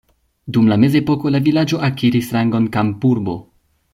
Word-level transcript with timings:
Dum 0.55 0.69
la 0.71 0.77
mezepoko 0.83 1.33
la 1.35 1.41
vilaĝo 1.49 1.81
akiris 1.89 2.33
rangon 2.39 2.69
kampurbo. 2.79 3.39